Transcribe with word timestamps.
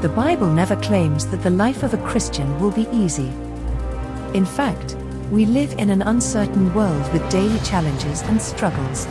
The 0.00 0.08
Bible 0.08 0.46
never 0.46 0.76
claims 0.76 1.26
that 1.26 1.42
the 1.42 1.50
life 1.50 1.82
of 1.82 1.92
a 1.92 1.98
Christian 1.98 2.58
will 2.58 2.70
be 2.70 2.88
easy. 2.90 3.28
In 4.32 4.46
fact, 4.46 4.96
we 5.30 5.44
live 5.44 5.74
in 5.74 5.90
an 5.90 6.00
uncertain 6.00 6.72
world 6.72 7.12
with 7.12 7.30
daily 7.30 7.58
challenges 7.58 8.22
and 8.22 8.40
struggles. 8.40 9.06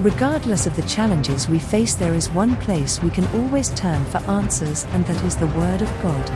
Regardless 0.00 0.66
of 0.66 0.74
the 0.74 0.82
challenges 0.82 1.48
we 1.48 1.60
face, 1.60 1.94
there 1.94 2.12
is 2.12 2.28
one 2.30 2.56
place 2.56 3.00
we 3.04 3.10
can 3.10 3.24
always 3.40 3.70
turn 3.74 4.04
for 4.06 4.18
answers, 4.28 4.82
and 4.86 5.06
that 5.06 5.22
is 5.22 5.36
the 5.36 5.46
Word 5.46 5.80
of 5.80 6.02
God. 6.02 6.28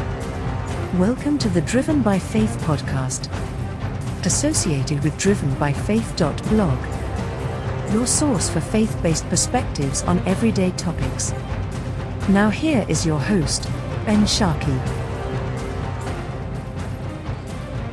Welcome 0.96 1.36
to 1.38 1.48
the 1.48 1.62
Driven 1.62 2.00
by 2.00 2.20
Faith 2.20 2.56
podcast, 2.60 3.28
associated 4.24 5.02
with 5.02 5.14
drivenbyfaith.blog, 5.14 7.92
your 7.92 8.06
source 8.06 8.48
for 8.48 8.60
faith 8.60 8.96
based 9.02 9.28
perspectives 9.28 10.04
on 10.04 10.20
everyday 10.28 10.70
topics. 10.76 11.34
Now, 12.28 12.50
here 12.50 12.84
is 12.90 13.06
your 13.06 13.18
host, 13.18 13.66
Ben 14.04 14.26
Sharkey. 14.26 14.76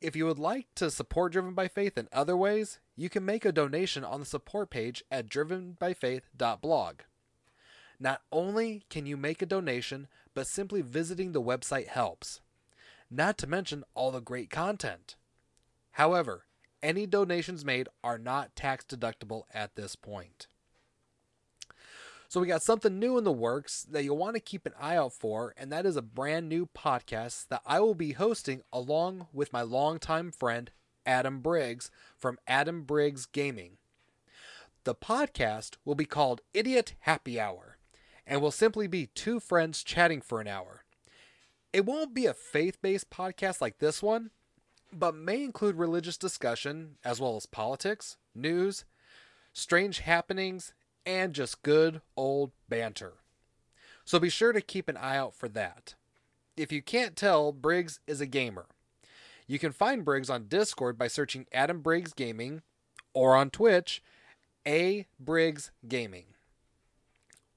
If 0.00 0.16
you 0.16 0.26
would 0.26 0.38
like 0.38 0.66
to 0.76 0.90
support 0.90 1.32
Driven 1.32 1.54
by 1.54 1.68
Faith 1.68 1.96
in 1.96 2.08
other 2.12 2.36
ways, 2.36 2.80
you 2.96 3.08
can 3.08 3.24
make 3.24 3.44
a 3.44 3.52
donation 3.52 4.04
on 4.04 4.20
the 4.20 4.26
support 4.26 4.70
page 4.70 5.04
at 5.10 5.28
drivenbyfaith.blog. 5.28 6.94
Not 8.00 8.22
only 8.32 8.84
can 8.90 9.06
you 9.06 9.16
make 9.16 9.40
a 9.40 9.46
donation, 9.46 10.08
but 10.34 10.46
simply 10.46 10.82
visiting 10.82 11.32
the 11.32 11.42
website 11.42 11.88
helps. 11.88 12.40
Not 13.10 13.38
to 13.38 13.46
mention 13.46 13.84
all 13.94 14.10
the 14.10 14.20
great 14.20 14.50
content. 14.50 15.16
However, 15.94 16.44
any 16.82 17.06
donations 17.06 17.64
made 17.64 17.88
are 18.02 18.18
not 18.18 18.56
tax 18.56 18.84
deductible 18.84 19.44
at 19.52 19.76
this 19.76 19.94
point. 19.94 20.48
So 22.28 22.40
we 22.40 22.48
got 22.48 22.62
something 22.62 22.98
new 22.98 23.16
in 23.16 23.22
the 23.22 23.30
works 23.30 23.84
that 23.84 24.02
you'll 24.02 24.18
want 24.18 24.34
to 24.34 24.40
keep 24.40 24.66
an 24.66 24.72
eye 24.80 24.96
out 24.96 25.12
for, 25.12 25.54
and 25.56 25.70
that 25.70 25.86
is 25.86 25.96
a 25.96 26.02
brand 26.02 26.48
new 26.48 26.66
podcast 26.66 27.46
that 27.46 27.62
I 27.64 27.78
will 27.78 27.94
be 27.94 28.12
hosting 28.12 28.62
along 28.72 29.28
with 29.32 29.52
my 29.52 29.62
longtime 29.62 30.32
friend 30.32 30.72
Adam 31.06 31.38
Briggs 31.38 31.92
from 32.18 32.40
Adam 32.48 32.82
Briggs 32.82 33.24
Gaming. 33.24 33.76
The 34.82 34.96
podcast 34.96 35.76
will 35.84 35.94
be 35.94 36.06
called 36.06 36.40
Idiot 36.52 36.94
Happy 37.00 37.38
Hour 37.38 37.78
and 38.26 38.42
will 38.42 38.50
simply 38.50 38.88
be 38.88 39.06
two 39.06 39.38
friends 39.38 39.84
chatting 39.84 40.20
for 40.20 40.40
an 40.40 40.48
hour. 40.48 40.82
It 41.72 41.86
won't 41.86 42.14
be 42.14 42.26
a 42.26 42.34
faith 42.34 42.82
based 42.82 43.10
podcast 43.10 43.60
like 43.60 43.78
this 43.78 44.02
one, 44.02 44.30
but 44.98 45.14
may 45.14 45.42
include 45.42 45.76
religious 45.76 46.16
discussion 46.16 46.96
as 47.04 47.20
well 47.20 47.36
as 47.36 47.46
politics, 47.46 48.16
news, 48.34 48.84
strange 49.52 50.00
happenings, 50.00 50.72
and 51.06 51.34
just 51.34 51.62
good 51.62 52.00
old 52.16 52.52
banter. 52.68 53.14
So 54.04 54.18
be 54.18 54.30
sure 54.30 54.52
to 54.52 54.60
keep 54.60 54.88
an 54.88 54.96
eye 54.96 55.16
out 55.16 55.34
for 55.34 55.48
that. 55.50 55.94
If 56.56 56.70
you 56.70 56.82
can't 56.82 57.16
tell, 57.16 57.52
Briggs 57.52 58.00
is 58.06 58.20
a 58.20 58.26
gamer. 58.26 58.66
You 59.46 59.58
can 59.58 59.72
find 59.72 60.04
Briggs 60.04 60.30
on 60.30 60.48
Discord 60.48 60.96
by 60.96 61.08
searching 61.08 61.46
Adam 61.52 61.80
Briggs 61.80 62.12
Gaming 62.12 62.62
or 63.12 63.34
on 63.34 63.50
Twitch, 63.50 64.02
A 64.66 65.06
Briggs 65.18 65.70
Gaming. 65.86 66.26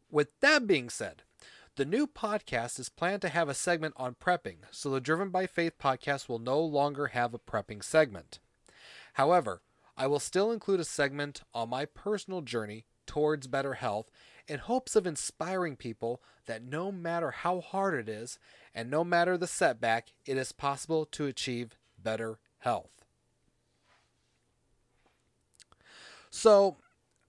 With 0.09 0.30
that 0.40 0.68
being 0.68 0.90
said, 0.90 1.24
the 1.77 1.85
new 1.85 2.07
podcast 2.07 2.79
is 2.79 2.89
planned 2.89 3.21
to 3.21 3.29
have 3.29 3.47
a 3.47 3.53
segment 3.53 3.93
on 3.97 4.15
prepping, 4.15 4.55
so 4.71 4.89
the 4.89 4.99
Driven 4.99 5.29
by 5.29 5.45
Faith 5.45 5.73
podcast 5.79 6.27
will 6.27 6.39
no 6.39 6.59
longer 6.59 7.07
have 7.07 7.35
a 7.35 7.39
prepping 7.39 7.83
segment. 7.83 8.39
However, 9.13 9.61
I 9.95 10.07
will 10.07 10.19
still 10.19 10.51
include 10.51 10.79
a 10.79 10.83
segment 10.83 11.43
on 11.53 11.69
my 11.69 11.85
personal 11.85 12.41
journey 12.41 12.85
towards 13.05 13.45
better 13.45 13.75
health 13.75 14.09
in 14.47 14.57
hopes 14.57 14.95
of 14.95 15.05
inspiring 15.05 15.75
people 15.75 16.19
that 16.47 16.63
no 16.63 16.91
matter 16.91 17.29
how 17.29 17.61
hard 17.61 17.94
it 17.94 18.09
is 18.09 18.39
and 18.73 18.89
no 18.89 19.03
matter 19.03 19.38
the 19.38 19.45
setback, 19.45 20.13
it 20.25 20.35
is 20.35 20.51
possible 20.51 21.05
to 21.05 21.27
achieve 21.27 21.77
better 22.01 22.39
health. 22.57 23.05
So, 26.31 26.77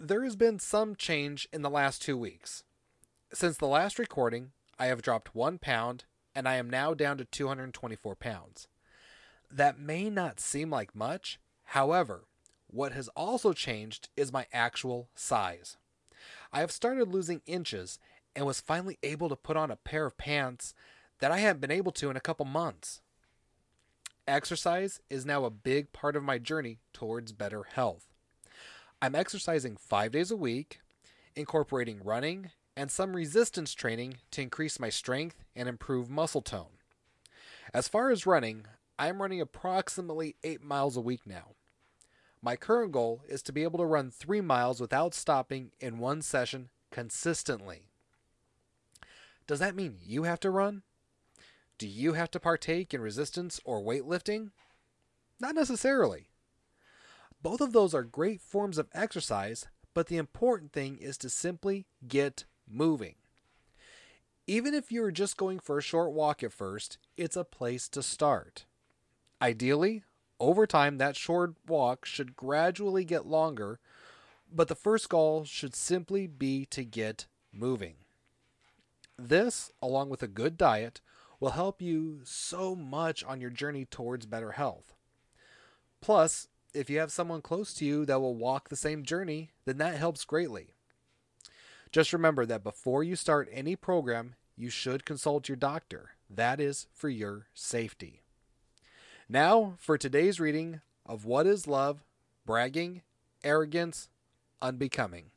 there 0.01 0.25
has 0.25 0.37
been 0.37 0.59
some 0.59 0.97
change 0.97 1.47
in 1.53 1.61
the 1.61 1.69
last 1.69 2.01
two 2.01 2.17
weeks. 2.17 2.65
Since 3.33 3.59
the 3.59 3.67
last 3.67 3.99
recording, 3.99 4.53
I 4.79 4.87
have 4.87 5.03
dropped 5.03 5.35
one 5.35 5.59
pound 5.59 6.07
and 6.35 6.49
I 6.49 6.55
am 6.55 6.71
now 6.71 6.95
down 6.95 7.19
to 7.19 7.27
224 7.27 8.17
pounds. 8.17 8.69
That 9.51 9.79
may 9.79 10.09
not 10.09 10.41
seem 10.41 10.71
like 10.71 10.97
much, 10.97 11.39
however, 11.65 12.25
what 12.69 12.93
has 12.93 13.09
also 13.09 13.53
changed 13.53 14.09
is 14.17 14.33
my 14.33 14.47
actual 14.51 15.11
size. 15.15 15.77
I 16.55 16.61
have 16.61 16.71
started 16.71 17.09
losing 17.09 17.43
inches 17.45 17.99
and 18.35 18.47
was 18.47 18.63
finally 18.63 18.99
able 19.03 19.29
to 19.29 19.37
put 19.37 19.59
on 19.59 19.71
a 19.71 19.77
pair 19.77 20.07
of 20.07 20.17
pants 20.17 20.73
that 21.19 21.31
I 21.31 21.39
haven't 21.39 21.61
been 21.61 21.71
able 21.71 21.93
to 21.93 22.09
in 22.09 22.17
a 22.17 22.21
couple 22.21 22.47
months. 22.47 23.03
Exercise 24.27 25.01
is 25.11 25.27
now 25.27 25.45
a 25.45 25.51
big 25.51 25.93
part 25.93 26.17
of 26.17 26.25
my 26.25 26.39
journey 26.39 26.79
towards 26.95 27.33
better 27.33 27.65
health. 27.65 28.07
I'm 29.03 29.15
exercising 29.15 29.77
five 29.77 30.13
days 30.13 30.31
a 30.31 30.37
week, 30.37 30.81
incorporating 31.37 32.01
running 32.03 32.53
and 32.79 32.93
some 32.93 33.17
resistance 33.17 33.75
training 33.75 34.19
to 34.31 34.41
increase 34.41 34.79
my 34.79 34.89
strength 34.89 35.43
and 35.57 35.69
improve 35.69 36.09
muscle 36.09 36.41
tone. 36.41 36.79
As 37.75 37.89
far 37.89 38.11
as 38.11 38.25
running, 38.25 38.67
I 38.97 39.09
am 39.09 39.21
running 39.21 39.41
approximately 39.41 40.37
8 40.45 40.63
miles 40.63 40.97
a 40.97 41.01
week 41.01 41.23
now. 41.27 41.57
My 42.41 42.55
current 42.55 42.93
goal 42.93 43.25
is 43.29 43.43
to 43.43 43.53
be 43.53 43.65
able 43.65 43.81
to 43.81 43.85
run 43.85 44.13
3 44.13 44.41
miles 44.43 44.81
without 44.81 45.13
stopping 45.13 45.73
in 45.81 45.99
one 45.99 46.23
session 46.23 46.69
consistently. 46.93 47.89
Does 49.49 49.59
that 49.59 49.75
mean 49.75 49.97
you 50.01 50.23
have 50.23 50.39
to 50.41 50.51
run? 50.51 50.83
Do 51.79 51.89
you 51.89 52.13
have 52.13 52.31
to 52.31 52.39
partake 52.39 52.95
in 52.95 53.01
resistance 53.01 53.61
or 53.65 53.83
weightlifting? 53.83 54.51
Not 55.41 55.57
necessarily. 55.57 56.29
Both 57.43 57.61
of 57.61 57.73
those 57.73 57.93
are 57.93 58.05
great 58.05 58.41
forms 58.41 58.79
of 58.79 58.89
exercise, 58.95 59.67
but 59.95 60.07
the 60.07 60.17
important 60.17 60.73
thing 60.73 60.97
is 60.99 61.19
to 61.19 61.29
simply 61.29 61.87
get 62.07 62.45
moving. 62.71 63.15
Even 64.47 64.73
if 64.75 64.91
you're 64.91 65.11
just 65.11 65.37
going 65.37 65.59
for 65.59 65.79
a 65.79 65.83
short 65.83 66.13
walk 66.13 66.43
at 66.43 66.53
first, 66.53 66.99
it's 67.17 67.37
a 67.37 67.45
place 67.45 67.89
to 67.91 68.03
start. 68.03 68.65
Ideally, 69.43 70.05
over 70.41 70.67
time, 70.67 70.99
that 70.99 71.17
short 71.17 71.55
walk 71.67 72.05
should 72.07 72.37
gradually 72.37 73.05
get 73.05 73.27
longer, 73.27 73.79
But 74.51 74.69
the 74.69 74.75
first 74.75 75.09
goal 75.09 75.45
should 75.45 75.75
simply 75.75 76.27
be 76.27 76.65
to 76.67 76.85
get 76.85 77.27
moving. 77.53 77.97
This, 79.19 79.71
along 79.83 80.09
with 80.09 80.23
a 80.23 80.29
good 80.29 80.57
diet, 80.57 81.01
will 81.41 81.51
help 81.51 81.83
you 81.83 82.21
so 82.25 82.75
much 82.75 83.23
on 83.25 83.41
your 83.41 83.51
journey 83.51 83.85
towards 83.85 84.27
better 84.27 84.53
health. 84.53 84.95
Plus, 86.01 86.49
if 86.75 86.89
you 86.89 86.99
have 86.99 87.13
someone 87.13 87.43
close 87.43 87.75
to 87.75 87.85
you 87.85 88.05
that 88.07 88.21
will 88.21 88.35
walk 88.35 88.69
the 88.69 88.77
same 88.77 89.03
journey, 89.03 89.51
then 89.65 89.79
that 89.79 89.97
helps 89.97 90.25
greatly. 90.25 90.75
Just 91.91 92.13
remember 92.13 92.45
that 92.47 92.63
before 92.63 93.03
you 93.03 93.17
start 93.17 93.49
any 93.51 93.75
program, 93.75 94.35
you 94.57 94.71
should 94.71 95.05
consult 95.05 95.49
your 95.49 95.57
doctor. 95.57 96.11
That 96.29 96.61
is 96.61 96.87
for 96.93 97.09
your 97.09 97.47
safety. 97.55 98.23
Now, 99.29 99.75
for 99.79 99.97
today's 99.97 100.39
reading 100.41 100.81
of 101.07 101.25
What 101.25 101.47
is 101.47 101.67
Love, 101.67 102.05
Bragging, 102.45 103.03
Arrogance, 103.43 104.11
Unbecoming. 104.61 105.31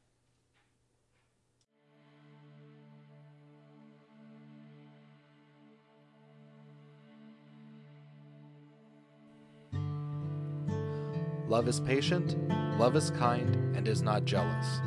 Love 11.47 11.67
is 11.67 11.81
patient, 11.81 12.37
love 12.79 12.95
is 12.95 13.11
kind, 13.11 13.75
and 13.75 13.85
is 13.85 14.01
not 14.01 14.23
jealous. 14.23 14.79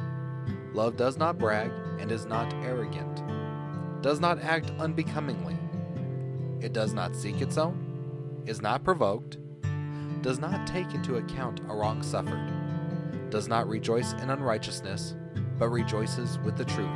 Love 0.75 0.97
does 0.97 1.17
not 1.17 1.39
brag 1.39 1.71
and 2.01 2.11
is 2.11 2.27
not 2.27 2.53
arrogant, 2.55 3.23
does 4.03 4.19
not 4.19 4.41
act 4.41 4.73
unbecomingly. 4.81 5.57
It 6.61 6.73
does 6.73 6.93
not 6.93 7.15
seek 7.15 7.41
its 7.41 7.57
own, 7.57 8.43
is 8.45 8.61
not 8.61 8.83
provoked, 8.83 9.39
does 10.21 10.41
not 10.41 10.67
take 10.67 10.93
into 10.93 11.17
account 11.17 11.61
a 11.69 11.75
wrong 11.75 12.03
suffered, 12.03 12.51
does 13.31 13.47
not 13.47 13.69
rejoice 13.69 14.15
in 14.15 14.31
unrighteousness, 14.31 15.15
but 15.61 15.69
rejoices 15.69 16.41
with 16.41 16.57
the 16.57 16.65
truth, 16.65 16.89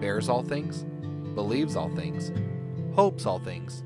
bears 0.00 0.30
all 0.30 0.42
things, 0.42 0.86
believes 1.34 1.76
all 1.76 1.94
things, 1.94 2.32
hopes 2.94 3.26
all 3.26 3.38
things, 3.38 3.84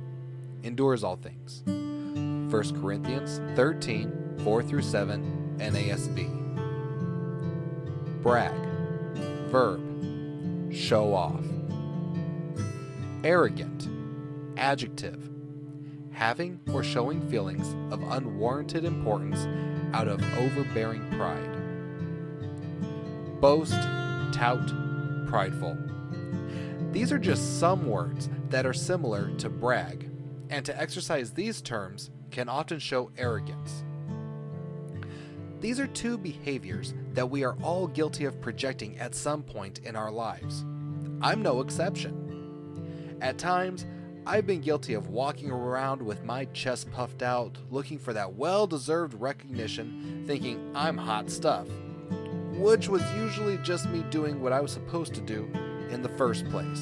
endures 0.63 1.03
all 1.03 1.17
things. 1.17 1.65
1 1.67 2.81
Corinthians 2.81 3.41
13 3.57 4.39
4 4.45 4.63
through 4.63 4.83
7 4.83 5.57
NASB. 5.59 6.29
Brag. 8.23 8.72
Verb. 9.53 10.73
Show 10.73 11.13
off. 11.13 11.45
Arrogant. 13.23 13.87
Adjective. 14.57 15.29
Having 16.11 16.59
or 16.73 16.83
showing 16.83 17.21
feelings 17.29 17.77
of 17.93 18.03
unwarranted 18.03 18.87
importance 18.87 19.47
out 19.93 20.09
of 20.09 20.23
overbearing 20.39 21.07
pride. 21.11 21.51
Boast, 23.43 23.79
tout, 24.33 24.73
prideful. 25.29 25.77
These 26.91 27.13
are 27.13 27.19
just 27.19 27.61
some 27.61 27.87
words 27.87 28.31
that 28.49 28.65
are 28.65 28.73
similar 28.73 29.37
to 29.37 29.51
brag, 29.51 30.11
and 30.49 30.65
to 30.65 30.81
exercise 30.81 31.31
these 31.31 31.61
terms 31.61 32.11
can 32.31 32.49
often 32.49 32.79
show 32.79 33.11
arrogance. 33.19 33.85
These 35.61 35.79
are 35.79 35.89
two 35.89 36.17
behaviors 36.17 36.95
that 37.15 37.31
we 37.31 37.45
are 37.45 37.57
all 37.63 37.87
guilty 37.87 38.25
of 38.25 38.41
projecting 38.41 38.99
at 38.99 39.15
some 39.15 39.43
point 39.43 39.81
in 39.81 39.97
our 39.97 40.11
lives. 40.11 40.65
I'm 41.21 41.43
no 41.43 41.61
exception. 41.61 43.19
At 43.21 43.39
times, 43.39 43.87
I've 44.25 44.47
been 44.47 44.61
guilty 44.61 44.95
of 44.95 45.09
walking 45.09 45.51
around 45.51 46.01
with 46.01 46.25
my 46.25 46.45
chest 46.47 46.91
puffed 46.93 47.23
out, 47.23 47.59
looking 47.71 47.99
for 47.99 48.13
that 48.13 48.35
well 48.35 48.67
deserved 48.67 49.15
recognition, 49.15 50.25
thinking 50.27 50.71
I'm 50.75 50.97
hot 50.97 51.29
stuff, 51.29 51.67
which 52.53 52.89
was 52.89 53.03
usually 53.15 53.59
just 53.59 53.89
me 53.89 54.05
doing 54.11 54.41
what 54.41 54.53
I 54.53 54.61
was 54.61 54.73
supposed 54.73 55.15
to 55.15 55.21
do 55.21 55.51
in 55.91 56.03
the 56.03 56.09
first 56.09 56.49
place. 56.51 56.81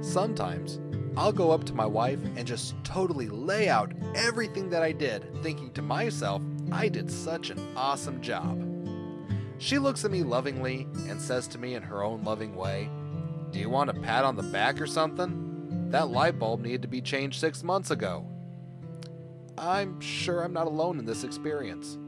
Sometimes, 0.00 0.80
I'll 1.16 1.32
go 1.32 1.50
up 1.50 1.64
to 1.64 1.74
my 1.74 1.86
wife 1.86 2.20
and 2.36 2.46
just 2.46 2.74
totally 2.84 3.28
lay 3.28 3.68
out 3.68 3.92
everything 4.14 4.70
that 4.70 4.82
I 4.82 4.92
did, 4.92 5.42
thinking 5.42 5.72
to 5.72 5.82
myself, 5.82 6.42
I 6.70 6.88
did 6.88 7.10
such 7.10 7.50
an 7.50 7.58
awesome 7.76 8.20
job. 8.20 8.67
She 9.58 9.78
looks 9.78 10.04
at 10.04 10.10
me 10.10 10.22
lovingly 10.22 10.86
and 11.08 11.20
says 11.20 11.48
to 11.48 11.58
me 11.58 11.74
in 11.74 11.82
her 11.82 12.02
own 12.02 12.22
loving 12.22 12.54
way, 12.54 12.88
Do 13.50 13.58
you 13.58 13.68
want 13.68 13.90
a 13.90 13.94
pat 13.94 14.24
on 14.24 14.36
the 14.36 14.42
back 14.42 14.80
or 14.80 14.86
something? 14.86 15.90
That 15.90 16.10
light 16.10 16.38
bulb 16.38 16.60
needed 16.60 16.82
to 16.82 16.88
be 16.88 17.00
changed 17.00 17.40
six 17.40 17.62
months 17.62 17.90
ago. 17.90 18.26
I'm 19.56 20.00
sure 20.00 20.42
I'm 20.42 20.52
not 20.52 20.66
alone 20.66 20.98
in 20.98 21.04
this 21.04 21.24
experience. 21.24 21.98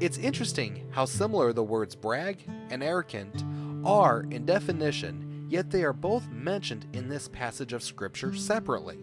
It's 0.00 0.16
interesting 0.16 0.86
how 0.90 1.04
similar 1.04 1.52
the 1.52 1.62
words 1.62 1.94
brag 1.94 2.38
and 2.70 2.82
arrogant 2.82 3.44
are 3.84 4.22
in 4.30 4.46
definition, 4.46 5.46
yet 5.50 5.70
they 5.70 5.82
are 5.82 5.92
both 5.92 6.28
mentioned 6.30 6.86
in 6.94 7.08
this 7.08 7.28
passage 7.28 7.74
of 7.74 7.82
Scripture 7.82 8.34
separately. 8.34 9.00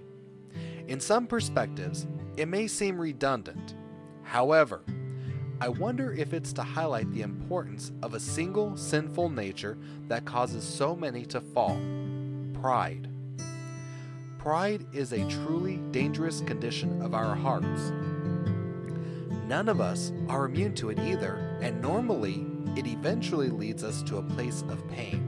In 0.88 1.00
some 1.00 1.28
perspectives, 1.28 2.08
it 2.38 2.48
may 2.48 2.68
seem 2.68 3.00
redundant, 3.00 3.76
However, 4.28 4.82
I 5.60 5.70
wonder 5.70 6.14
if 6.14 6.34
it's 6.34 6.54
to 6.54 6.62
highlight 6.62 7.12
the 7.12 7.24
importance 7.24 7.92
of 8.04 8.14
a 8.14 8.20
single 8.20 8.78
sinful 8.78 9.30
nature 9.30 9.78
that 10.08 10.24
causes 10.24 10.64
so 10.64 10.96
many 10.96 11.26
to 11.26 11.42
fall 11.42 11.80
pride. 12.54 13.10
Pride 14.38 14.86
is 14.94 15.14
a 15.14 15.28
truly 15.28 15.78
dangerous 15.90 16.42
condition 16.42 17.02
of 17.02 17.16
our 17.16 17.36
hearts. 17.36 17.92
None 19.48 19.68
of 19.68 19.82
us 19.82 20.12
are 20.30 20.46
immune 20.46 20.76
to 20.76 20.92
it 20.92 21.00
either, 21.00 21.58
and 21.62 21.82
normally 21.82 22.46
it 22.76 22.86
eventually 22.86 23.50
leads 23.50 23.84
us 23.84 24.04
to 24.04 24.18
a 24.18 24.24
place 24.24 24.64
of 24.70 24.88
pain. 24.90 25.24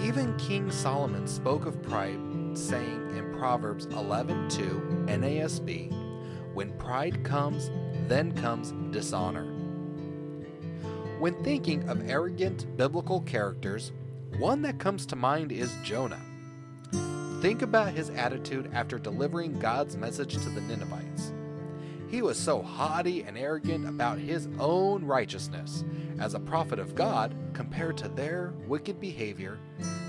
Even 0.00 0.36
King 0.38 0.72
Solomon 0.72 1.28
spoke 1.28 1.66
of 1.66 1.80
pride, 1.82 2.18
saying 2.54 3.16
in 3.16 3.32
Proverbs 3.38 3.86
11:2 3.86 5.06
NASB, 5.06 5.92
when 6.52 6.72
pride 6.78 7.22
comes, 7.24 7.70
then 8.08 8.32
comes 8.32 8.72
dishonor. 8.92 9.44
When 11.18 11.42
thinking 11.42 11.88
of 11.88 12.08
arrogant 12.08 12.76
biblical 12.76 13.20
characters, 13.22 13.92
one 14.38 14.62
that 14.62 14.78
comes 14.78 15.06
to 15.06 15.16
mind 15.16 15.52
is 15.52 15.74
Jonah. 15.84 16.20
Think 17.40 17.62
about 17.62 17.92
his 17.92 18.10
attitude 18.10 18.70
after 18.72 18.98
delivering 18.98 19.58
God's 19.58 19.96
message 19.96 20.34
to 20.34 20.48
the 20.48 20.60
Ninevites. 20.62 21.32
He 22.08 22.22
was 22.22 22.38
so 22.38 22.62
haughty 22.62 23.22
and 23.22 23.36
arrogant 23.36 23.88
about 23.88 24.18
his 24.18 24.48
own 24.58 25.04
righteousness 25.04 25.84
as 26.18 26.34
a 26.34 26.40
prophet 26.40 26.78
of 26.78 26.94
God 26.94 27.34
compared 27.54 27.96
to 27.98 28.08
their 28.08 28.54
wicked 28.66 29.00
behavior 29.00 29.58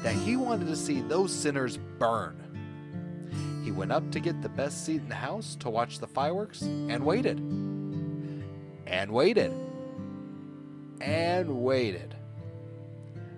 that 0.03 0.13
he 0.13 0.37
wanted 0.37 0.67
to 0.67 0.75
see 0.75 1.01
those 1.01 1.33
sinners 1.33 1.77
burn. 1.97 2.41
He 3.63 3.71
went 3.71 3.91
up 3.91 4.11
to 4.11 4.19
get 4.19 4.41
the 4.41 4.49
best 4.49 4.85
seat 4.85 5.01
in 5.01 5.09
the 5.09 5.15
house 5.15 5.55
to 5.61 5.69
watch 5.69 5.97
the 5.99 6.07
fireworks 6.07 6.61
and 6.61 7.03
waited. 7.03 7.39
And 8.87 9.11
waited. 9.11 9.53
And 11.01 11.63
waited. 11.63 12.15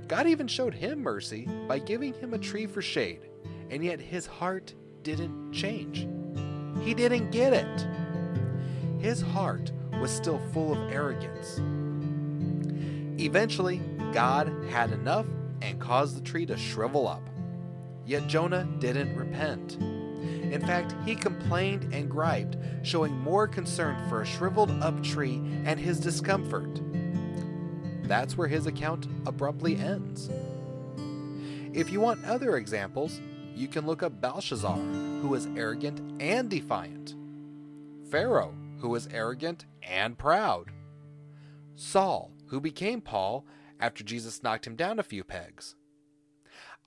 God 0.08 0.28
even 0.28 0.48
showed 0.48 0.74
him 0.74 1.02
mercy 1.02 1.48
by 1.68 1.80
giving 1.80 2.14
him 2.14 2.34
a 2.34 2.38
tree 2.38 2.66
for 2.66 2.82
shade, 2.82 3.22
and 3.70 3.84
yet 3.84 4.00
his 4.00 4.26
heart 4.26 4.74
didn't 5.04 5.52
change. 5.52 6.08
He 6.82 6.94
didn't 6.94 7.32
get 7.32 7.54
it. 7.54 7.88
His 9.00 9.22
heart 9.22 9.72
was 10.00 10.12
still 10.12 10.40
full 10.54 10.74
of 10.74 10.92
arrogance. 10.92 11.60
Eventually, 13.22 13.82
God 14.14 14.54
had 14.70 14.92
enough 14.92 15.26
and 15.62 15.80
caused 15.80 16.16
the 16.16 16.22
tree 16.22 16.46
to 16.46 16.58
shrivel 16.58 17.08
up. 17.08 17.28
Yet 18.06 18.28
Jonah 18.28 18.68
didn't 18.80 19.16
repent. 19.18 19.78
In 20.52 20.62
fact, 20.62 20.96
he 21.06 21.16
complained 21.16 21.94
and 21.94 22.10
griped, 22.10 22.58
showing 22.84 23.14
more 23.18 23.48
concern 23.48 24.08
for 24.10 24.22
a 24.22 24.26
shriveled 24.26 24.72
up 24.82 25.04
tree 25.04 25.42
and 25.66 25.80
his 25.80 26.00
discomfort. 26.00 26.82
That's 28.04 28.38
where 28.38 28.48
his 28.48 28.66
account 28.66 29.08
abruptly 29.26 29.76
ends. 29.76 30.30
If 31.74 31.92
you 31.92 32.00
want 32.00 32.26
other 32.26 32.58
examples, 32.58 33.20
you 33.54 33.68
can 33.68 33.86
look 33.86 34.04
up 34.04 34.22
Belshazzar, 34.22 34.78
who 34.78 35.28
was 35.28 35.48
arrogant 35.56 36.22
and 36.22 36.50
defiant, 36.50 37.16
Pharaoh, 38.10 38.56
who 38.80 38.90
was 38.90 39.08
arrogant 39.12 39.66
and 39.84 40.18
proud, 40.18 40.72
Saul, 41.76 42.32
who 42.48 42.62
became 42.62 43.02
Paul 43.02 43.46
after 43.80 44.04
Jesus 44.04 44.42
knocked 44.42 44.66
him 44.66 44.76
down 44.76 45.00
a 45.00 45.04
few 45.04 45.24
pegs, 45.24 45.76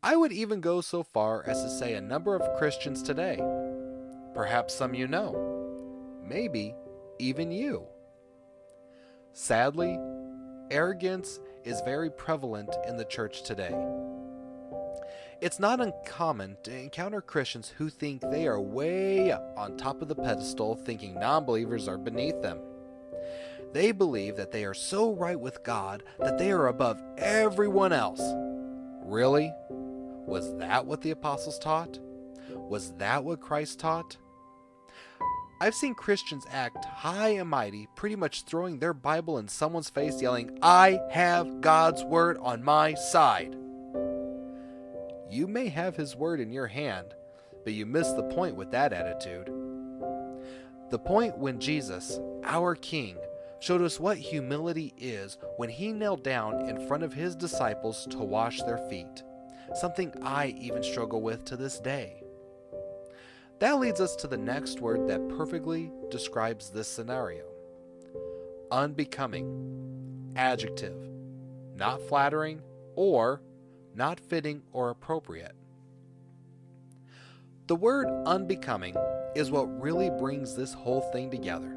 I 0.03 0.17
would 0.17 0.33
even 0.33 0.63
go 0.63 0.81
so 0.81 1.03
far 1.03 1.45
as 1.47 1.63
to 1.63 1.69
say 1.69 1.93
a 1.93 2.01
number 2.01 2.35
of 2.35 2.57
Christians 2.59 3.03
today. 3.03 3.39
Perhaps 4.35 4.75
some 4.75 4.95
you 4.95 5.07
know. 5.07 5.59
Maybe 6.27 6.75
even 7.19 7.53
you. 7.53 7.85
Sadly, 9.35 9.99
arrogance 10.71 11.39
is 11.65 11.83
very 11.83 12.11
prevalent 12.11 12.75
in 12.89 12.97
the 12.97 13.05
church 13.05 13.43
today. 13.43 13.75
It's 15.43 15.59
not 15.59 15.81
uncommon 15.81 16.57
to 16.63 16.75
encounter 16.75 17.21
Christians 17.21 17.69
who 17.69 17.91
think 17.91 18.23
they 18.23 18.47
are 18.47 18.61
way 18.61 19.31
up 19.31 19.53
on 19.59 19.77
top 19.77 20.01
of 20.01 20.09
the 20.09 20.15
pedestal, 20.15 20.77
thinking 20.77 21.13
non 21.15 21.45
believers 21.45 21.89
are 21.89 21.99
beneath 21.99 22.41
them. 22.41 22.59
They 23.75 23.93
believe 23.93 24.37
that 24.37 24.51
they 24.51 24.65
are 24.65 24.75
so 24.75 25.13
right 25.13 25.39
with 25.39 25.63
God 25.63 26.05
that 26.21 26.39
they 26.39 26.53
are 26.53 26.69
above 26.69 27.03
everyone 27.19 27.93
else. 27.93 28.23
Really? 29.05 29.53
Was 30.31 30.57
that 30.59 30.87
what 30.87 31.03
the 31.03 31.11
apostles 31.11 31.59
taught? 31.59 31.99
Was 32.55 32.93
that 32.99 33.25
what 33.25 33.41
Christ 33.41 33.81
taught? 33.81 34.17
I've 35.61 35.75
seen 35.75 35.95
Christians 35.95 36.47
act 36.53 36.85
high 36.85 37.31
and 37.31 37.49
mighty, 37.51 37.89
pretty 37.97 38.15
much 38.15 38.45
throwing 38.45 38.79
their 38.79 38.95
Bible 38.95 39.39
in 39.39 39.49
someone's 39.49 39.91
face, 39.91 40.23
yelling, 40.23 40.57
I 40.63 41.01
have 41.11 41.61
God's 41.61 42.05
Word 42.05 42.39
on 42.41 42.63
my 42.63 42.95
side. 42.95 43.57
You 45.29 45.49
may 45.49 45.67
have 45.67 45.97
His 45.97 46.15
Word 46.15 46.39
in 46.39 46.53
your 46.53 46.69
hand, 46.69 47.13
but 47.65 47.73
you 47.73 47.85
miss 47.85 48.13
the 48.13 48.23
point 48.23 48.55
with 48.55 48.71
that 48.71 48.93
attitude. 48.93 49.51
The 50.91 50.99
point 50.99 51.39
when 51.39 51.59
Jesus, 51.59 52.21
our 52.45 52.77
King, 52.77 53.19
showed 53.59 53.83
us 53.83 53.99
what 53.99 54.17
humility 54.17 54.95
is 54.97 55.39
when 55.57 55.71
he 55.71 55.93
knelt 55.93 56.23
down 56.25 56.69
in 56.69 56.87
front 56.87 57.03
of 57.03 57.13
his 57.13 57.35
disciples 57.35 58.07
to 58.11 58.19
wash 58.19 58.63
their 58.63 58.79
feet, 58.89 59.25
something 59.75 60.13
I 60.23 60.55
even 60.61 60.83
struggle 60.83 61.21
with 61.21 61.45
to 61.47 61.57
this 61.57 61.79
day. 61.79 62.23
That 63.61 63.79
leads 63.79 64.01
us 64.01 64.17
to 64.17 64.27
the 64.27 64.39
next 64.39 64.81
word 64.81 65.09
that 65.09 65.29
perfectly 65.37 65.93
describes 66.11 66.71
this 66.71 66.89
scenario 66.89 67.45
unbecoming, 68.73 70.33
adjective, 70.37 70.97
not 71.75 72.01
flattering 72.09 72.63
or 72.95 73.43
not 73.95 74.21
fitting 74.21 74.63
or 74.73 74.91
appropriate. 74.91 75.55
The 77.67 77.77
word 77.77 78.09
unbecoming 78.27 78.97
is 79.35 79.51
what 79.51 79.81
really 79.81 80.11
brings 80.11 80.55
this 80.55 80.73
whole 80.73 81.03
thing 81.13 81.31
together. 81.31 81.77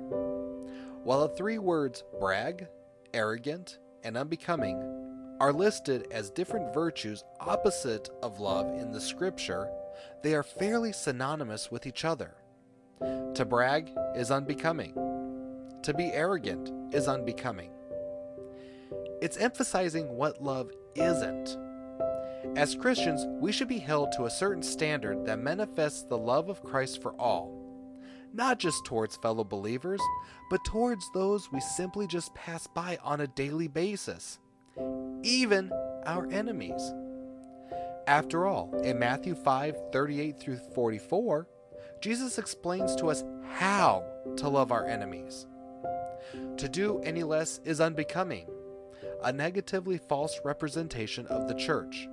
While 1.03 1.27
the 1.27 1.35
three 1.35 1.57
words 1.57 2.03
brag, 2.19 2.67
arrogant, 3.13 3.79
and 4.03 4.17
unbecoming 4.17 4.92
are 5.43 5.51
listed 5.51 6.07
as 6.09 6.29
different 6.29 6.73
virtues 6.73 7.21
opposite 7.41 8.09
of 8.23 8.39
love 8.39 8.65
in 8.79 8.93
the 8.93 9.01
scripture, 9.01 9.69
they 10.23 10.33
are 10.33 10.41
fairly 10.41 10.93
synonymous 10.93 11.69
with 11.69 11.85
each 11.85 12.05
other. 12.05 12.33
To 13.01 13.43
brag 13.43 13.91
is 14.15 14.31
unbecoming. 14.31 14.93
To 15.83 15.93
be 15.93 16.13
arrogant 16.13 16.71
is 16.95 17.09
unbecoming. 17.09 17.71
It's 19.21 19.35
emphasizing 19.35 20.15
what 20.15 20.41
love 20.41 20.71
isn't 20.95 21.57
as 22.55 22.75
Christians, 22.75 23.25
we 23.41 23.51
should 23.51 23.67
be 23.67 23.79
held 23.79 24.13
to 24.13 24.25
a 24.25 24.29
certain 24.29 24.63
standard 24.63 25.25
that 25.25 25.39
manifests 25.39 26.03
the 26.03 26.17
love 26.17 26.47
of 26.49 26.63
Christ 26.63 27.01
for 27.01 27.13
all, 27.19 27.51
not 28.33 28.59
just 28.59 28.85
towards 28.85 29.17
fellow 29.17 29.43
believers, 29.43 30.01
but 30.49 30.63
towards 30.63 31.03
those 31.13 31.51
we 31.51 31.59
simply 31.59 32.07
just 32.07 32.33
pass 32.33 32.65
by 32.67 32.97
on 33.03 33.21
a 33.21 33.27
daily 33.27 33.67
basis, 33.67 34.39
even 35.23 35.71
our 36.05 36.27
enemies. 36.31 36.93
After 38.07 38.45
all, 38.45 38.73
in 38.83 38.99
Matthew 38.99 39.35
5 39.35 39.91
38 39.91 40.39
through 40.39 40.57
44, 40.75 41.47
Jesus 42.01 42.37
explains 42.37 42.95
to 42.97 43.07
us 43.07 43.23
how 43.49 44.05
to 44.37 44.49
love 44.49 44.71
our 44.71 44.85
enemies. 44.85 45.47
To 46.57 46.69
do 46.69 46.99
any 46.99 47.23
less 47.23 47.59
is 47.63 47.79
unbecoming, 47.79 48.47
a 49.23 49.31
negatively 49.31 49.97
false 49.97 50.39
representation 50.43 51.25
of 51.27 51.47
the 51.47 51.55
church 51.55 52.07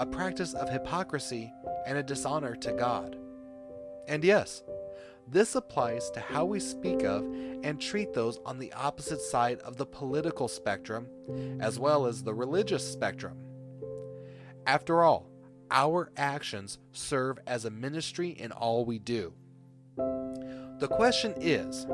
a 0.00 0.06
practice 0.06 0.54
of 0.54 0.70
hypocrisy 0.70 1.52
and 1.86 1.98
a 1.98 2.02
dishonor 2.02 2.56
to 2.56 2.72
God. 2.72 3.16
And 4.08 4.24
yes, 4.24 4.62
this 5.30 5.54
applies 5.54 6.10
to 6.10 6.20
how 6.20 6.44
we 6.44 6.58
speak 6.58 7.04
of 7.04 7.22
and 7.62 7.80
treat 7.80 8.12
those 8.12 8.40
on 8.44 8.58
the 8.58 8.72
opposite 8.72 9.20
side 9.20 9.60
of 9.60 9.76
the 9.76 9.86
political 9.86 10.48
spectrum, 10.48 11.06
as 11.60 11.78
well 11.78 12.06
as 12.06 12.22
the 12.22 12.34
religious 12.34 12.90
spectrum. 12.90 13.38
After 14.66 15.02
all, 15.04 15.30
our 15.70 16.10
actions 16.16 16.78
serve 16.92 17.38
as 17.46 17.64
a 17.64 17.70
ministry 17.70 18.30
in 18.30 18.50
all 18.50 18.84
we 18.84 18.98
do. 18.98 19.32
The 19.96 20.88
question 20.88 21.34
is 21.36 21.86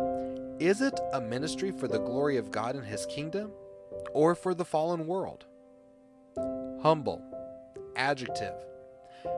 is 0.59 0.81
it 0.81 0.99
a 1.13 1.21
ministry 1.21 1.71
for 1.71 1.87
the 1.87 1.99
glory 1.99 2.39
of 2.39 2.51
God 2.51 2.77
and 2.77 2.87
His 2.87 3.05
kingdom, 3.07 3.51
or 4.15 4.35
for 4.35 4.55
the 4.55 4.65
fallen 4.65 5.07
world? 5.07 5.45
Humble, 6.83 7.23
adjective, 7.97 8.55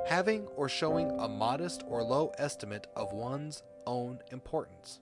having 0.07 0.47
or 0.55 0.69
showing 0.69 1.11
a 1.19 1.29
modest 1.29 1.83
or 1.89 2.05
low 2.05 2.31
estimate 2.39 2.87
of 2.95 3.13
one's 3.13 3.65
own 3.89 4.19
importance. 4.31 5.01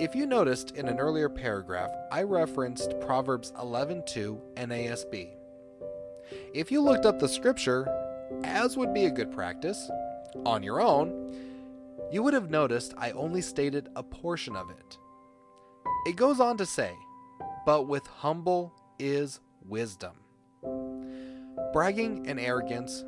If 0.00 0.14
you 0.14 0.24
noticed 0.26 0.70
in 0.70 0.88
an 0.88 1.00
earlier 1.00 1.28
paragraph, 1.28 1.90
I 2.10 2.22
referenced 2.22 2.98
Proverbs 3.00 3.52
11:2 3.58 4.40
NASB. 4.56 5.36
If 6.54 6.70
you 6.72 6.80
looked 6.80 7.04
up 7.04 7.18
the 7.18 7.28
scripture, 7.28 7.86
as 8.44 8.76
would 8.76 8.94
be 8.94 9.06
a 9.06 9.10
good 9.10 9.32
practice, 9.32 9.90
on 10.46 10.62
your 10.62 10.80
own, 10.80 11.08
you 12.10 12.22
would 12.22 12.34
have 12.34 12.50
noticed 12.50 12.94
I 12.96 13.10
only 13.10 13.40
stated 13.40 13.88
a 13.96 14.02
portion 14.02 14.56
of 14.56 14.70
it. 14.70 14.98
It 16.06 16.16
goes 16.16 16.40
on 16.40 16.56
to 16.58 16.66
say, 16.66 16.94
but 17.66 17.88
with 17.88 18.06
humble 18.06 18.72
is 18.98 19.40
wisdom. 19.68 20.12
Bragging 21.72 22.26
and 22.28 22.38
arrogance, 22.38 23.04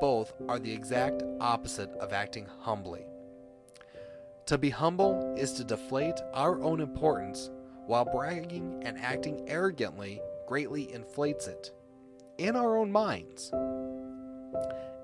both 0.00 0.32
are 0.48 0.58
the 0.58 0.72
exact 0.72 1.22
opposite 1.40 1.90
of 2.00 2.12
acting 2.12 2.46
humbly. 2.60 3.04
To 4.50 4.58
be 4.58 4.70
humble 4.70 5.36
is 5.38 5.52
to 5.52 5.64
deflate 5.64 6.20
our 6.34 6.60
own 6.60 6.80
importance, 6.80 7.50
while 7.86 8.04
bragging 8.04 8.82
and 8.84 8.98
acting 8.98 9.48
arrogantly 9.48 10.20
greatly 10.48 10.92
inflates 10.92 11.46
it 11.46 11.70
in 12.36 12.56
our 12.56 12.76
own 12.76 12.90
minds. 12.90 13.52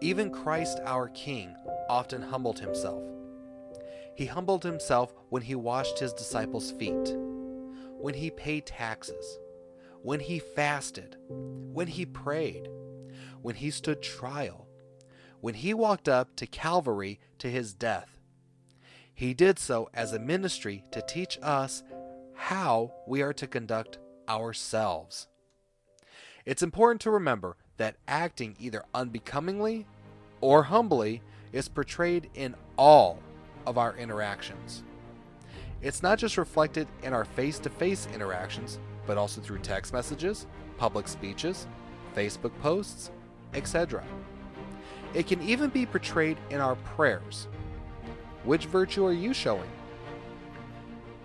Even 0.00 0.32
Christ 0.32 0.80
our 0.84 1.10
King 1.10 1.54
often 1.88 2.22
humbled 2.22 2.58
himself. 2.58 3.04
He 4.16 4.26
humbled 4.26 4.64
himself 4.64 5.14
when 5.28 5.42
he 5.42 5.54
washed 5.54 6.00
his 6.00 6.12
disciples' 6.12 6.72
feet, 6.72 7.14
when 8.00 8.14
he 8.14 8.32
paid 8.32 8.66
taxes, 8.66 9.38
when 10.02 10.18
he 10.18 10.40
fasted, 10.40 11.18
when 11.28 11.86
he 11.86 12.04
prayed, 12.04 12.68
when 13.42 13.54
he 13.54 13.70
stood 13.70 14.02
trial, 14.02 14.66
when 15.40 15.54
he 15.54 15.72
walked 15.72 16.08
up 16.08 16.34
to 16.34 16.48
Calvary 16.48 17.20
to 17.38 17.48
his 17.48 17.72
death. 17.74 18.15
He 19.16 19.32
did 19.32 19.58
so 19.58 19.88
as 19.94 20.12
a 20.12 20.18
ministry 20.18 20.84
to 20.90 21.00
teach 21.00 21.38
us 21.42 21.82
how 22.34 22.92
we 23.06 23.22
are 23.22 23.32
to 23.32 23.46
conduct 23.46 23.96
ourselves. 24.28 25.26
It's 26.44 26.62
important 26.62 27.00
to 27.00 27.10
remember 27.10 27.56
that 27.78 27.96
acting 28.06 28.56
either 28.60 28.84
unbecomingly 28.94 29.86
or 30.42 30.64
humbly 30.64 31.22
is 31.50 31.66
portrayed 31.66 32.28
in 32.34 32.54
all 32.76 33.18
of 33.66 33.78
our 33.78 33.96
interactions. 33.96 34.84
It's 35.80 36.02
not 36.02 36.18
just 36.18 36.36
reflected 36.36 36.86
in 37.02 37.14
our 37.14 37.24
face 37.24 37.58
to 37.60 37.70
face 37.70 38.06
interactions, 38.12 38.78
but 39.06 39.16
also 39.16 39.40
through 39.40 39.60
text 39.60 39.94
messages, 39.94 40.46
public 40.76 41.08
speeches, 41.08 41.66
Facebook 42.14 42.52
posts, 42.60 43.10
etc. 43.54 44.04
It 45.14 45.26
can 45.26 45.40
even 45.40 45.70
be 45.70 45.86
portrayed 45.86 46.36
in 46.50 46.60
our 46.60 46.76
prayers. 46.76 47.48
Which 48.46 48.66
virtue 48.66 49.04
are 49.04 49.12
you 49.12 49.34
showing? 49.34 49.68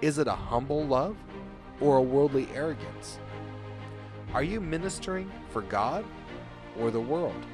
Is 0.01 0.17
it 0.17 0.25
a 0.25 0.33
humble 0.33 0.83
love 0.83 1.15
or 1.79 1.97
a 1.97 2.01
worldly 2.01 2.47
arrogance? 2.55 3.19
Are 4.33 4.41
you 4.41 4.59
ministering 4.59 5.31
for 5.51 5.61
God 5.61 6.03
or 6.79 6.89
the 6.89 6.99
world? 6.99 7.45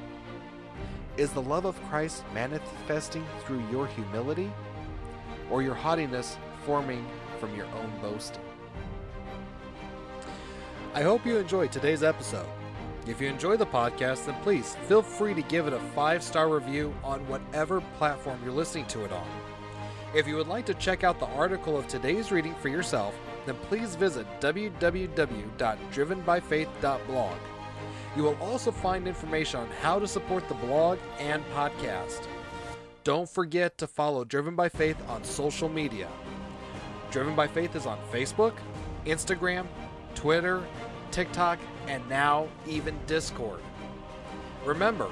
Is 1.18 1.32
the 1.32 1.42
love 1.42 1.66
of 1.66 1.78
Christ 1.90 2.24
manifesting 2.32 3.26
through 3.40 3.62
your 3.70 3.86
humility 3.88 4.50
or 5.50 5.60
your 5.60 5.74
haughtiness 5.74 6.38
forming 6.64 7.06
from 7.38 7.54
your 7.54 7.66
own 7.66 7.92
boasting? 8.00 8.40
I 10.94 11.02
hope 11.02 11.26
you 11.26 11.36
enjoyed 11.36 11.72
today's 11.72 12.02
episode. 12.02 12.48
If 13.06 13.20
you 13.20 13.28
enjoy 13.28 13.58
the 13.58 13.66
podcast, 13.66 14.24
then 14.24 14.36
please 14.42 14.76
feel 14.86 15.02
free 15.02 15.34
to 15.34 15.42
give 15.42 15.66
it 15.66 15.74
a 15.74 15.80
five 15.94 16.22
star 16.22 16.48
review 16.48 16.94
on 17.04 17.20
whatever 17.28 17.82
platform 17.98 18.40
you're 18.42 18.54
listening 18.54 18.86
to 18.86 19.04
it 19.04 19.12
on. 19.12 19.26
If 20.14 20.26
you 20.26 20.36
would 20.36 20.48
like 20.48 20.64
to 20.66 20.74
check 20.74 21.02
out 21.04 21.20
the 21.20 21.26
article 21.26 21.76
of 21.76 21.86
today's 21.86 22.32
reading 22.32 22.54
for 22.54 22.68
yourself, 22.68 23.14
then 23.44 23.56
please 23.68 23.94
visit 23.94 24.26
www.drivenbyfaith.blog. 24.40 27.36
You 28.16 28.22
will 28.22 28.38
also 28.40 28.72
find 28.72 29.06
information 29.06 29.60
on 29.60 29.68
how 29.82 29.98
to 29.98 30.08
support 30.08 30.48
the 30.48 30.54
blog 30.54 30.98
and 31.18 31.44
podcast. 31.54 32.22
Don't 33.04 33.28
forget 33.28 33.76
to 33.78 33.86
follow 33.86 34.24
Driven 34.24 34.56
by 34.56 34.70
Faith 34.70 34.96
on 35.08 35.22
social 35.24 35.68
media. 35.68 36.08
Driven 37.10 37.36
by 37.36 37.46
Faith 37.46 37.76
is 37.76 37.84
on 37.84 37.98
Facebook, 38.10 38.54
Instagram, 39.04 39.66
Twitter, 40.14 40.64
TikTok, 41.10 41.58
and 41.86 42.08
now 42.08 42.48
even 42.66 42.98
Discord. 43.06 43.60
Remember, 44.64 45.10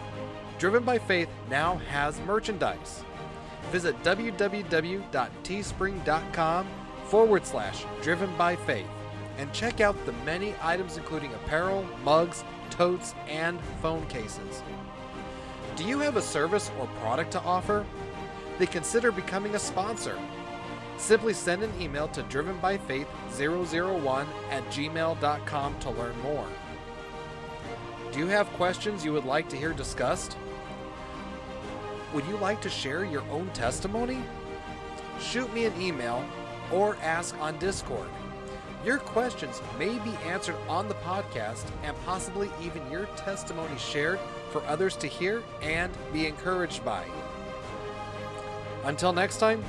Driven 0.58 0.84
by 0.84 0.98
Faith 0.98 1.28
now 1.50 1.74
has 1.90 2.18
merchandise. 2.20 3.04
Visit 3.70 4.02
www.teespring.com 4.02 6.66
forward 7.04 7.46
slash 7.46 7.85
driven 8.02 8.37
by 8.37 8.56
faith 8.56 8.88
and 9.38 9.52
check 9.52 9.80
out 9.80 9.94
the 10.06 10.12
many 10.25 10.54
items 10.62 10.96
including 10.96 11.32
apparel, 11.35 11.87
mugs, 12.02 12.42
totes, 12.70 13.14
and 13.28 13.61
phone 13.82 14.06
cases. 14.06 14.62
Do 15.76 15.85
you 15.85 16.00
have 16.00 16.16
a 16.16 16.23
service 16.23 16.73
or 16.78 16.87
product 17.00 17.32
to 17.32 17.40
offer? 17.42 17.85
Then 18.58 18.68
consider 18.68 19.12
becoming 19.12 19.54
a 19.54 19.58
sponsor. 19.58 20.18
Simply 20.96 21.35
send 21.35 21.62
an 21.62 21.70
email 21.80 22.08
to 22.08 22.23
drivenbyfaith001 22.25 24.26
at 24.50 24.64
gmail.com 24.70 25.78
to 25.80 25.90
learn 25.90 26.18
more. 26.20 26.49
Do 28.12 28.18
you 28.18 28.26
have 28.28 28.46
questions 28.54 29.04
you 29.04 29.12
would 29.12 29.26
like 29.26 29.50
to 29.50 29.56
hear 29.56 29.75
discussed? 29.75 30.38
Would 32.16 32.26
you 32.28 32.38
like 32.38 32.62
to 32.62 32.70
share 32.70 33.04
your 33.04 33.23
own 33.30 33.50
testimony? 33.50 34.23
Shoot 35.20 35.52
me 35.52 35.66
an 35.66 35.78
email 35.78 36.25
or 36.73 36.96
ask 37.02 37.38
on 37.42 37.58
Discord. 37.58 38.08
Your 38.87 38.96
questions 38.96 39.61
may 39.78 39.99
be 39.99 40.12
answered 40.25 40.56
on 40.66 40.88
the 40.88 40.94
podcast 40.94 41.66
and 41.82 41.94
possibly 42.06 42.49
even 42.62 42.90
your 42.90 43.04
testimony 43.16 43.76
shared 43.76 44.18
for 44.50 44.64
others 44.64 44.96
to 44.96 45.06
hear 45.06 45.42
and 45.61 45.92
be 46.11 46.26
encouraged 46.26 46.82
by. 46.87 47.04
Until 48.85 49.12
next 49.12 49.37
time, 49.37 49.62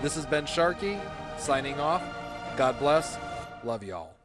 this 0.00 0.14
has 0.14 0.24
been 0.24 0.44
Sharky 0.44 1.00
signing 1.36 1.80
off. 1.80 2.04
God 2.56 2.78
bless. 2.78 3.18
Love 3.64 3.82
y'all. 3.82 4.17